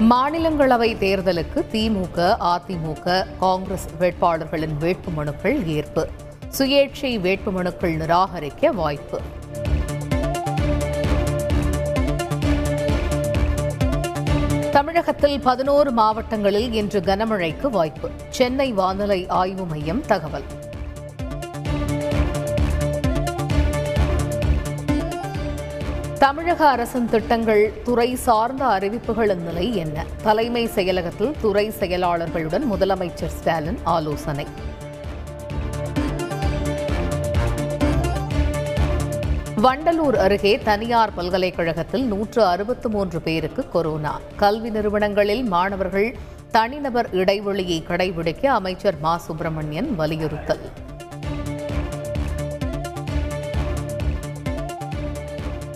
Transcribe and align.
மாநிலங்களவை 0.00 0.94
தேர்தலுக்கு 0.94 1.64
திமுக 1.72 2.36
அதிமுக 2.40 3.26
காங்கிரஸ் 3.38 3.88
வேட்பாளர்களின் 4.00 4.76
வேட்புமனுக்கள் 4.80 5.66
ஏற்பு. 5.66 6.08
சுயேட்சை 6.58 7.18
வேட்புமனுக்கள் 7.18 7.96
நிராகரிக்க 7.96 8.72
வாய்ப்பு. 8.72 9.20
தமிழகத்தில் 14.70 15.40
பதினோரு 15.40 15.90
மாவட்டங்களில் 15.90 16.72
இன்று 16.72 17.00
கனமழைக்கு 17.00 17.66
வாய்ப்பு. 17.66 18.10
சென்னை 18.28 18.72
வானிலை 18.72 19.26
ஆய்வு 19.26 19.66
மையம் 19.66 20.06
தகவல். 20.06 20.44
தமிழக 26.18 26.68
அரசின் 26.68 27.08
திட்டங்கள் 27.08 27.72
துறை 27.84 28.14
சார்ந்த 28.14 28.64
அறிவிப்புகளின் 28.64 29.42
நிலை 29.42 29.76
என்ன? 29.76 30.04
தலைமை 30.22 30.66
செயலகத்தில் 30.66 31.34
துறை 31.40 31.70
செயலாளர்களுடன் 31.70 32.62
முதலமைச்சர் 32.72 33.26
ஸ்டாலின் 33.26 33.78
ஆலோசனை. 33.84 34.46
வண்டலூர் 39.62 40.16
அருகே 40.16 40.58
தனியார் 40.58 41.14
பல்கலைக்கழகத்தில் 41.14 42.06
நூற்று 42.06 42.44
அறுபத்து 42.44 42.88
மூன்று 42.88 43.20
பேருக்கு 43.20 43.68
கொரோனா. 43.68 44.20
கல்வி 44.36 44.70
நிறுவனங்களில் 44.70 45.44
மாணவர்கள் 45.44 46.16
தனிநபர் 46.50 47.08
இடைவெளியை 47.12 47.84
கடைபிடிக்க 47.88 48.46
அமைச்சர் 48.46 48.98
மா. 49.00 49.16
சுப்பிரமணியன் 49.16 49.94
வலியுறுத்தல். 49.94 50.84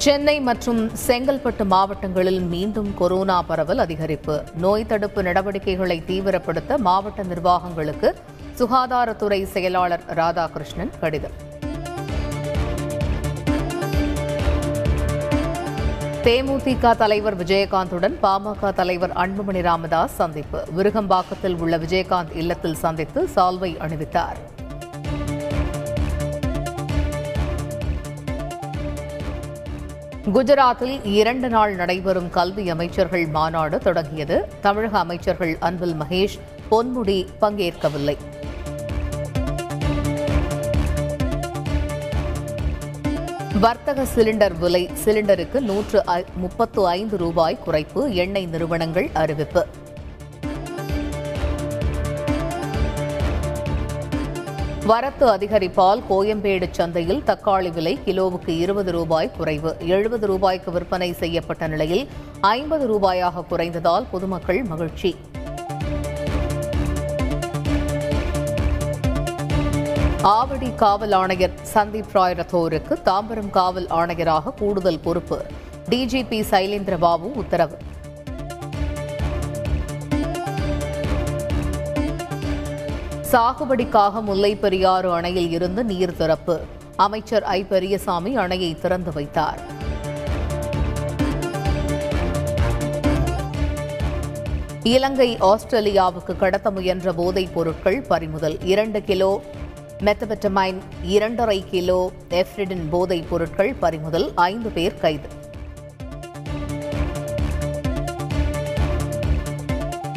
சென்னை 0.05 0.41
மற்றும் 0.41 0.91
செங்கல்பட்டு 1.07 1.65
மாவட்டங்களில் 1.65 2.41
மீண்டும் 2.41 2.95
கொரோனா 2.95 3.43
பரவல் 3.43 3.79
அதிகரிப்பு. 3.79 4.55
நோய் 4.55 4.87
தடுப்பு 4.87 5.23
நடவடிக்கைகளை 5.23 6.03
தீவிரப்படுத்த 6.07 6.77
மாவட்ட 6.77 7.23
நிர்வாகங்களுக்கு 7.23 8.15
சுகாதாரத்துறை 8.59 9.45
செயலாளர் 9.45 10.01
ராதாகிருஷ்ணன் 10.09 10.91
கடிதம். 11.01 11.37
தேமுதிக 16.23 16.97
தலைவர் 16.97 17.37
விஜயகாந்துடன் 17.37 18.17
பாமக 18.23 18.73
தலைவர் 18.73 19.13
அன்புமணி 19.13 19.63
ராமதாஸ் 19.63 20.15
சந்திப்பு. 20.15 20.65
விருகம்பாக்கத்தில் 20.77 21.59
உள்ள 21.59 21.79
விஜயகாந்த் 21.79 22.37
இல்லத்தில் 22.37 22.75
சந்தித்து 22.75 23.29
சால்வை 23.35 23.77
அணிவித்தார். 23.77 24.41
குஜராத்தில் 30.27 31.01
இரண்டு 31.05 31.49
நாள் 31.49 31.75
நடைபெறும் 31.75 32.31
கல்வி 32.31 32.71
அமைச்சர்கள் 32.71 33.27
மாநாடு 33.27 33.79
தொடங்கியது. 33.79 34.49
தமிழக 34.61 34.99
அமைச்சர்கள் 34.99 35.57
அன்பில் 35.61 35.95
மகேஷ் 35.95 36.41
பொன்முடி 36.71 37.27
பங்கேற்கவில்லை. 37.41 38.17
வர்த்தக 43.61 44.07
சிலிண்டர் 44.15 44.59
விலை 44.59 44.91
சிலிண்டருக்கு 45.05 45.61
நூற்று 45.61 46.07
ஐ- 46.07 46.25
முப்பத்து 46.37 46.89
ஐந்து 46.89 47.17
ரூபாய் 47.17 47.59
குறைப்பு 47.67 48.13
எண்ணெய் 48.13 48.47
நிறுவனங்கள் 48.47 49.11
அறிவிப்பு. 49.13 49.67
வரத்து 54.87 55.27
அதிகரிப்பால் 55.27 56.03
கோயம்பேடு 56.11 56.69
சந்தையில் 56.71 57.23
தக்காளி 57.27 57.73
விலை 57.73 57.99
கிலோவுக்கு 58.07 58.49
இருபது 58.49 58.93
ரூபாய் 58.93 59.31
குறைவு. 59.37 59.77
எழுபது 59.81 60.27
ரூபாய்க்கு 60.27 60.71
விற்பனை 60.71 61.13
செய்யப்பட்ட 61.13 61.67
நிலையில் 61.67 62.09
ஐம்பது 62.41 62.87
ரூபாயாக 62.95 63.45
குறைந்ததால் 63.51 64.05
பொதுமக்கள் 64.11 64.63
மகிழ்ச்சி. 64.63 65.17
ஆவடி 70.23 70.75
காவல் 70.75 71.13
ஆணையர் 71.13 71.51
சந்தீப் 71.75 72.13
ராய் 72.13 72.35
ரத்தோருக்கு 72.35 72.97
தாம்பரம் 73.05 73.51
காவல் 73.51 73.87
ஆணையராக 73.87 74.55
கூடுதல் 74.59 75.01
பொறுப்பு. 75.01 75.45
டிஜிபி 75.91 76.45
சைலேந்திர 76.51 76.99
பாபு 76.99 77.31
உத்தரவு. 77.31 77.79
சாகுபடிக்காக 83.33 84.23
முல்லை 84.23 84.57
பெரியாறு 84.57 85.13
அணையில் 85.13 85.51
இருந்து 85.51 85.85
நீர் 85.85 86.17
திறப்பு. 86.17 86.61
அமைச்சர் 86.97 87.43
ஐ. 87.43 87.63
பெரியசாமி 87.63 88.37
அணையை 88.37 88.81
திறந்து 88.81 89.13
வைத்தார். 89.13 89.61
இலங்கை 94.83 95.37
ஆஸ்திரேலியாவுக்கு 95.41 96.37
கடத்த 96.37 96.71
முயன்ற 96.71 97.13
போதைப் 97.13 97.55
பொருட்கள் 97.55 98.01
பறிமுதல் 98.01 98.59
இரண்டு 98.65 99.03
கிலோ 99.03 99.43
மெத்தபெட்டமைன் 100.05 100.79
இரண்டரை 101.03 101.65
கிலோ 101.71 102.11
எஃப்ரிடின் 102.31 102.89
போதைப் 102.91 103.31
பொருட்கள் 103.31 103.75
பறிமுதல் 103.75 104.33
ஐந்து 104.35 104.71
பேர் 104.71 105.01
கைது. 105.01 105.40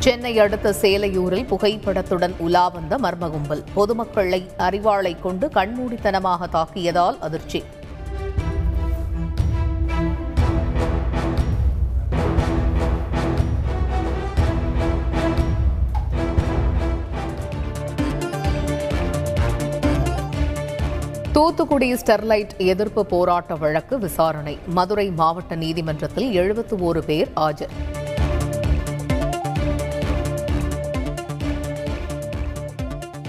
சென்னை 0.04 0.32
அடுத்த 0.44 0.70
சேலையூரில் 0.80 1.46
புகைப்படத்துடன் 1.50 2.34
உலா 2.46 2.64
வந்த 2.76 2.94
மர்ம 3.04 3.26
கும்பல் 3.34 3.62
பொதுமக்களை 3.76 4.40
அறிவாளை 4.66 5.12
கொண்டு 5.26 5.46
கண்மூடித்தனமாக 5.58 6.48
தாக்கியதால் 6.56 7.18
அதிர்ச்சி. 7.28 7.62
தூத்துக்குடி 21.32 21.94
ஸ்டெர்லைட் 21.94 22.54
எதிர்ப்பு 22.74 23.04
போராட்ட 23.06 23.56
வழக்கு 23.56 23.98
விசாரணை. 24.00 24.58
மதுரை 24.80 25.10
மாவட்ட 25.22 25.56
நீதிமன்றத்தில் 25.66 26.32
எழுபத்து 26.42 26.78
ஓரு 26.90 27.04
பேர் 27.12 27.32
ஆஜர். 27.48 27.76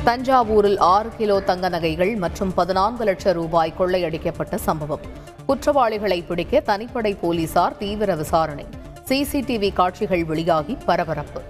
தஞ்சாவூரில் 0.05 0.79
ஆறு 0.79 1.11
கிலோ 1.17 1.41
தங்க 1.41 1.69
நகைகள் 1.69 2.17
மற்றும் 2.17 2.55
பதினான்கு 2.55 3.05
லட்சம் 3.05 3.33
ரூபாய் 3.33 3.73
கொள்ளையடிக்கப்பட்ட 3.79 4.55
சம்பவம். 4.55 5.01
குற்றவாளிகளை 5.47 6.23
பிடிக்க 6.23 6.63
தனிப்படை 6.67 7.17
போலீசார் 7.21 7.77
தீவிர 7.77 8.15
விசாரணை. 8.15 8.67
சிசிடிவி 9.09 9.73
காட்சிகள் 9.73 10.25
வெளியாகி 10.25 10.77
பரபரப்பு. 10.87 11.41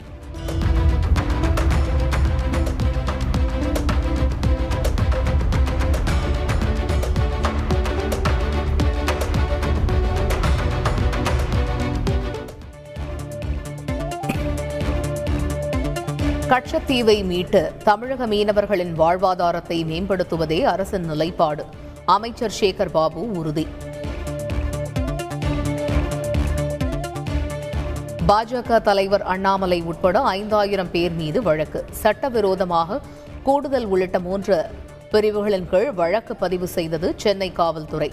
கச்சத்தீவை 16.54 17.24
மீட்டு 17.24 17.72
தமிழக 17.84 18.26
மீனவர்களின் 18.26 18.92
வாழ்வாதாரத்தை 18.98 19.78
மேம்படுத்துவதே 19.84 20.62
அரசின் 20.62 21.04
நிலைப்பாடு. 21.04 21.64
அமைச்சர் 22.04 22.52
சேகர் 22.60 22.90
பாபு 22.90 23.30
உறுதி. 23.30 23.66
பாஜக 28.28 28.80
தலைவர் 28.82 29.22
அண்ணாமலை 29.22 29.82
உட்பட 29.82 30.20
ஐந்தாயிரம் 30.20 30.90
பேர் 30.90 31.12
மீது 31.12 31.42
வழக்கு. 31.42 31.84
சட்டவிரோதமாக 31.90 33.00
கூடுதல் 33.42 33.84
உள்ளிட்ட 33.84 34.18
மூன்று 34.18 34.64
பிரிவுகளின் 35.10 35.68
கீழ் 35.68 35.92
வழக்கு 35.92 36.36
பதிவு 36.36 36.66
செய்தது 36.66 37.14
சென்னை 37.16 37.52
காவல்துறை. 37.52 38.10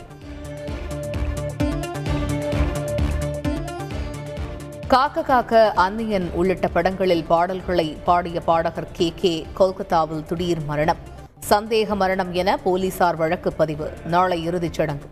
காக்க 4.91 5.21
காக்க 5.21 5.71
அந்நியன் 5.75 6.29
உள்ளிட்ட 6.33 6.67
படங்களில் 6.67 7.23
பாடல்களை 7.23 7.97
பாடிய 8.03 8.41
பாடகர் 8.41 8.87
கே 8.91 9.13
கே 9.15 9.45
கொல்கத்தாவில் 9.53 10.25
திடீர் 10.25 10.65
மரணம். 10.65 10.97
சந்தேக 11.49 11.95
மரணம் 11.95 12.33
என 12.33 12.57
போலீசார் 12.57 13.15
வழக்கு 13.15 13.53
பதிவு. 13.53 13.91
நாளை 14.05 14.43
இறுதிச் 14.43 14.73
சடங்கு. 14.73 15.05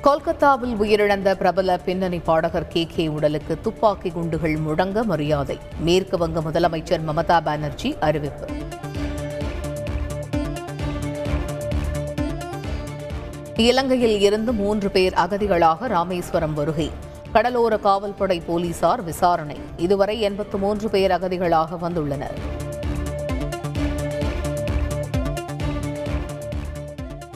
கொல்கத்தாவில் 0.00 0.74
உயிரிழந்த 0.74 1.34
பிரபல 1.34 1.78
பின்னணி 1.78 2.18
பாடகர் 2.18 2.68
கே 2.68 2.86
கே 2.94 3.08
உடலுக்கு 3.08 3.60
துப்பாக்கி 3.60 4.10
குண்டுகள் 4.10 4.56
முழங்க 4.56 5.02
மரியாதை. 5.02 5.58
மேற்கு 5.78 6.18
வங்க 6.18 6.40
முதலமைச்சர் 6.40 7.00
மமதா 7.08 7.40
பானர்ஜி 7.40 7.96
அறிவிப்பு. 8.00 8.46
இலங்கையில் 13.56 14.20
இருந்து 14.20 14.52
மூன்று 14.52 14.90
பேர் 14.90 15.12
அகதிகளாக 15.12 15.86
ராமேஸ்வரம் 15.86 16.54
வருகை. 16.54 16.90
கடலோர 17.32 17.76
காவல்படை 17.76 18.42
போலீசார் 18.46 19.04
விசாரணை. 19.04 19.56
இதுவரை 19.76 20.20
எண்பத்து 20.20 20.58
மூன்று 20.58 20.88
பேர் 20.88 21.10
அகதிகளாக 21.10 21.66
வந்துள்ளனர். 21.82 22.34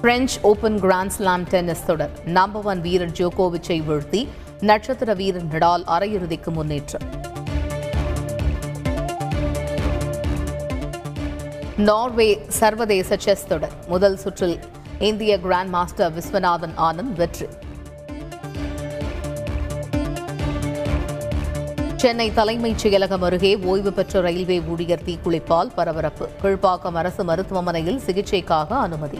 French 0.03 0.29
open 0.43 0.81
grand 0.81 1.11
slam 1.11 1.43
tennis 1.43 1.85
தொடர். 1.85 2.11
நம்பர் 2.25 2.65
ஒன் 2.65 2.81
வீரர் 2.81 3.11
ஜோகோவிச்சை 3.11 3.82
வீழ்த்தி 3.82 4.29
நட்சத்திர 4.61 5.15
வீரர் 5.15 5.47
நடால் 5.47 5.82
அரையிறுதிக்கு 5.87 6.47
முன்னேற்றம். 6.47 7.09
நார்வே 11.76 12.44
சர்வதேச 12.49 13.17
செஸ் 13.17 13.47
தொடர். 13.47 13.73
முதல் 13.88 14.17
சுற்றில் 14.17 14.59
இந்திய 14.98 15.40
கிராண்ட் 15.40 15.68
மாஸ்டர் 15.68 16.12
விஸ்வநாதன் 16.18 16.72
ஆனந்த் 16.76 17.16
வெற்றி. 17.16 17.46
சென்னை 21.96 22.32
தலைமைச் 22.32 22.86
செயலகம் 22.86 23.22
அருகே 23.22 23.56
ஓய்வு 23.56 23.92
பெற்ற 23.92 24.20
ரயில்வே 24.20 24.60
ஊழியர் 24.60 25.02
தீக்குளிப்பால் 25.06 25.70
பரபரப்பு. 25.74 26.28
கீழ்ப்பாக்கம் 26.42 26.94
அரசு 26.94 27.24
மருத்துவமனையில் 27.24 28.00
சிகிச்சைக்காக 28.06 28.70
அனுமதி. 28.70 29.18